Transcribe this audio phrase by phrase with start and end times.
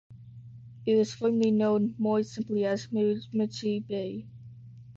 [0.83, 4.25] It was formerly known more simply as Miramichi Bay.